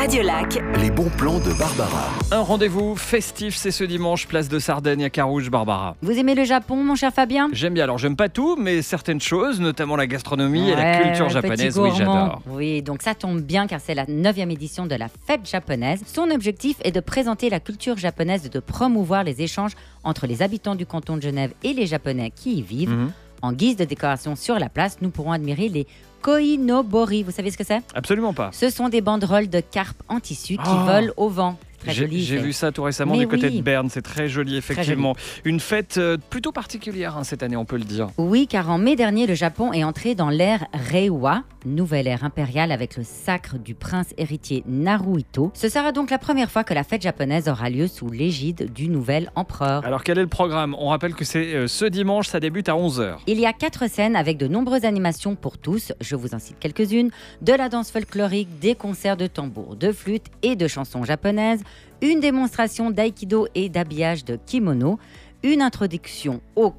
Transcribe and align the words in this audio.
Radio 0.00 0.22
Lac. 0.22 0.58
Les 0.80 0.90
bons 0.90 1.10
plans 1.10 1.40
de 1.40 1.52
Barbara. 1.58 2.08
Un 2.30 2.40
rendez-vous 2.40 2.96
festif, 2.96 3.54
c'est 3.54 3.70
ce 3.70 3.84
dimanche, 3.84 4.26
place 4.26 4.48
de 4.48 4.58
Sardaigne 4.58 5.04
à 5.04 5.10
Carouge, 5.10 5.50
Barbara. 5.50 5.94
Vous 6.00 6.12
aimez 6.12 6.34
le 6.34 6.44
Japon, 6.44 6.76
mon 6.76 6.94
cher 6.94 7.12
Fabien? 7.12 7.50
J'aime 7.52 7.74
bien, 7.74 7.84
alors 7.84 7.98
j'aime 7.98 8.16
pas 8.16 8.30
tout, 8.30 8.56
mais 8.56 8.80
certaines 8.80 9.20
choses, 9.20 9.60
notamment 9.60 9.96
la 9.96 10.06
gastronomie 10.06 10.70
et 10.70 10.74
la 10.74 11.02
culture 11.02 11.28
japonaise, 11.28 11.78
oui 11.78 11.90
j'adore. 11.94 12.40
Oui, 12.48 12.80
donc 12.80 13.02
ça 13.02 13.14
tombe 13.14 13.42
bien 13.42 13.66
car 13.66 13.78
c'est 13.78 13.94
la 13.94 14.06
9e 14.06 14.50
édition 14.50 14.86
de 14.86 14.94
la 14.94 15.08
fête 15.26 15.46
japonaise. 15.46 16.00
Son 16.06 16.30
objectif 16.30 16.78
est 16.82 16.92
de 16.92 17.00
présenter 17.00 17.50
la 17.50 17.60
culture 17.60 17.98
japonaise 17.98 18.46
et 18.46 18.48
de 18.48 18.60
promouvoir 18.60 19.22
les 19.22 19.42
échanges 19.42 19.72
entre 20.02 20.26
les 20.26 20.40
habitants 20.40 20.76
du 20.76 20.86
canton 20.86 21.18
de 21.18 21.22
Genève 21.22 21.52
et 21.62 21.74
les 21.74 21.84
Japonais 21.84 22.32
qui 22.34 22.54
y 22.54 22.62
vivent. 22.62 22.88
Mhm. 22.88 23.12
En 23.42 23.52
guise 23.52 23.76
de 23.76 23.84
décoration 23.84 24.36
sur 24.36 24.58
la 24.58 24.68
place, 24.68 24.98
nous 25.00 25.10
pourrons 25.10 25.32
admirer 25.32 25.68
les 25.68 25.86
koinobori. 26.22 27.22
Vous 27.22 27.30
savez 27.30 27.50
ce 27.50 27.56
que 27.58 27.64
c'est? 27.64 27.82
Absolument 27.94 28.34
pas. 28.34 28.50
Ce 28.52 28.68
sont 28.70 28.88
des 28.88 29.00
banderoles 29.00 29.48
de 29.48 29.60
carpe 29.60 30.02
en 30.08 30.20
tissu 30.20 30.54
qui 30.56 30.62
Oh. 30.66 30.84
volent 30.84 31.12
au 31.16 31.28
vent. 31.28 31.58
Très 31.80 31.92
J'ai 31.92 32.02
joli. 32.02 32.22
j'ai 32.22 32.36
c'est- 32.36 32.42
vu 32.42 32.52
ça 32.52 32.70
tout 32.72 32.82
récemment 32.82 33.14
Mais 33.14 33.20
du 33.20 33.28
côté 33.28 33.48
oui. 33.48 33.56
de 33.58 33.62
Berne, 33.62 33.88
c'est 33.90 34.02
très 34.02 34.28
joli 34.28 34.56
effectivement. 34.56 35.14
Une 35.44 35.60
fête 35.60 35.96
euh, 35.98 36.16
plutôt 36.28 36.52
particulière 36.52 37.16
hein, 37.16 37.24
cette 37.24 37.42
année, 37.42 37.56
on 37.56 37.64
peut 37.64 37.78
le 37.78 37.84
dire. 37.84 38.08
Oui, 38.18 38.46
car 38.46 38.68
en 38.70 38.78
mai 38.78 38.96
dernier, 38.96 39.26
le 39.26 39.34
Japon 39.34 39.72
est 39.72 39.82
entré 39.82 40.14
dans 40.14 40.28
l'ère 40.28 40.66
Reiwa, 40.90 41.42
nouvelle 41.64 42.06
ère 42.06 42.22
impériale 42.24 42.70
avec 42.72 42.96
le 42.96 43.02
sacre 43.04 43.58
du 43.58 43.74
prince 43.74 44.08
héritier 44.18 44.62
Naruhito. 44.66 45.50
Ce 45.54 45.68
sera 45.68 45.92
donc 45.92 46.10
la 46.10 46.18
première 46.18 46.50
fois 46.50 46.64
que 46.64 46.74
la 46.74 46.84
fête 46.84 47.02
japonaise 47.02 47.48
aura 47.48 47.70
lieu 47.70 47.86
sous 47.86 48.08
l'égide 48.10 48.72
du 48.72 48.88
nouvel 48.88 49.30
empereur. 49.34 49.84
Alors 49.84 50.04
quel 50.04 50.18
est 50.18 50.22
le 50.22 50.26
programme? 50.26 50.74
On 50.78 50.88
rappelle 50.88 51.14
que 51.14 51.24
c'est 51.24 51.54
euh, 51.54 51.66
ce 51.66 51.84
dimanche, 51.86 52.28
ça 52.28 52.40
débute 52.40 52.68
à 52.68 52.72
11h. 52.74 53.16
Il 53.26 53.38
y 53.40 53.46
a 53.46 53.52
quatre 53.52 53.88
scènes 53.88 54.16
avec 54.16 54.36
de 54.36 54.48
nombreuses 54.48 54.84
animations 54.84 55.34
pour 55.34 55.56
tous, 55.58 55.92
je 56.00 56.16
vous 56.16 56.34
en 56.34 56.38
cite 56.38 56.56
quelques-unes, 56.60 57.10
de 57.42 57.52
la 57.52 57.68
danse 57.68 57.90
folklorique, 57.90 58.48
des 58.60 58.74
concerts 58.74 59.16
de 59.16 59.26
tambour, 59.26 59.76
de 59.76 59.92
flûte 59.92 60.26
et 60.42 60.56
de 60.56 60.66
chansons 60.68 61.04
japonaises, 61.04 61.62
une 62.02 62.20
démonstration 62.20 62.90
d'aïkido 62.90 63.46
et 63.54 63.68
d'habillage 63.68 64.24
de 64.24 64.36
kimono, 64.46 64.98
une 65.42 65.62
introduction 65.62 66.40
au 66.56 66.74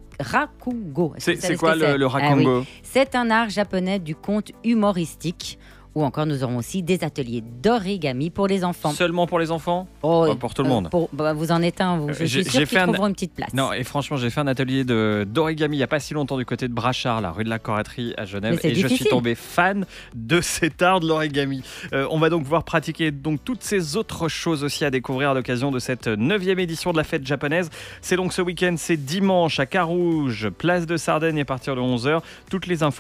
que 1.16 1.20
C'est 1.20 1.36
ce 1.42 1.54
quoi 1.54 1.76
le, 1.76 1.86
Ah 1.86 1.96
oui. 1.98 2.06
rakongo 2.06 2.66
C'est 2.84 3.16
un 3.16 3.30
art 3.32 3.50
japonais 3.50 4.00
du 4.00 4.16
conte 4.16 4.52
humoristique. 4.64 5.58
Ou 5.94 6.04
encore, 6.06 6.26
nous 6.26 6.44
aurons 6.44 6.58
aussi 6.58 6.84
des 6.84 7.04
ateliers 7.04 7.44
d'origami 7.62 8.30
pour 8.30 8.48
les 8.48 8.64
enfants. 8.64 8.92
Seulement 8.92 9.28
pour 9.28 9.40
les 9.40 9.52
enfants? 9.52 9.88
Oh, 10.04 10.26
Pas 10.28 10.36
pour 10.36 10.54
tout 10.54 10.64
le 10.64 10.70
euh, 10.70 10.72
monde. 10.72 10.90
pour- 10.90 11.10
bah, 11.12 11.34
vous 11.34 11.52
en 11.52 11.62
êtes 11.62 11.82
un, 11.82 11.98
vous. 11.98 12.10
Euh, 12.10 12.14
Je 12.14 12.26
j'ai- 12.26 12.44
suis 12.44 12.66
qu'ils 12.66 12.78
un- 12.78 12.84
trouveront 12.84 13.08
une 13.08 13.14
petite 13.14 13.34
place. 13.34 13.54
Non, 13.54 13.74
et 13.74 13.84
franchement, 13.84 14.16
j'ai 14.16 14.30
fait 14.30 14.40
un 14.40 14.48
atelier 14.48 14.86
d'origami 14.86 15.76
il 15.76 15.80
n'y 15.80 15.84
a 15.84 15.88
pas 15.88 16.00
si 16.00 16.14
longtemps 16.14 16.38
du 16.38 16.46
côté 16.46 16.68
de 16.68 16.74
Brachard, 16.74 17.20
la 17.22 17.32
rue 17.32 17.44
de 17.44 17.50
la 17.50 17.60
Corretterie 17.60 18.14
à 18.18 18.26
Genève, 18.26 18.60
et 18.64 18.74
je 18.76 18.88
suis 18.88 19.06
tombé 19.06 19.36
fan 19.36 19.86
de 20.16 20.40
cet 20.42 20.82
art 20.82 21.00
de 21.02 21.08
l'origami. 21.08 21.62
Euh, 21.94 22.08
on 22.12 22.20
va 22.20 22.30
donc 22.30 22.44
pouvoir 22.44 22.64
pratiquer 22.64 23.12
donc 23.12 23.44
toutes 23.44 23.64
ces 23.64 23.98
autres 23.98 24.30
choses 24.30 24.64
aussi 24.64 24.86
à 24.86 24.92
découvrir 24.92 25.32
à 25.32 25.34
l'occasion 25.34 25.72
de 25.72 25.80
cette 25.80 26.08
neuvième 26.08 26.60
édition 26.60 26.92
de 26.92 26.98
la 26.98 27.04
fête 27.04 27.26
japonaise. 27.26 27.70
C'est 28.02 28.16
donc 28.16 28.32
ce 28.34 28.42
week-end, 28.42 28.76
c'est 28.78 28.98
dimanche 28.98 29.60
à 29.60 29.66
Carouge, 29.66 30.50
place 30.50 30.86
de 30.86 30.96
Sardaigne 30.98 31.42
à 31.42 31.46
partir 31.46 31.76
de 31.76 31.82
11h. 31.82 32.22
Toutes 32.50 32.68
les 32.68 32.84
infos 32.84 32.92